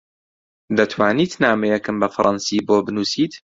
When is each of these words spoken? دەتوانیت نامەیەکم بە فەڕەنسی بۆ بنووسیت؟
دەتوانیت 0.77 1.31
نامەیەکم 1.43 1.95
بە 2.01 2.07
فەڕەنسی 2.15 2.57
بۆ 2.67 2.75
بنووسیت؟ 2.85 3.33